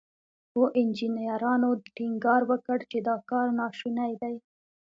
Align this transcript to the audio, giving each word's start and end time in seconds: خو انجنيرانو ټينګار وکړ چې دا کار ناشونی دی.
خو 0.49 0.61
انجنيرانو 0.81 1.69
ټينګار 1.95 2.41
وکړ 2.51 2.79
چې 2.91 2.97
دا 3.07 3.15
کار 3.29 3.47
ناشونی 3.59 4.13
دی. 4.21 4.35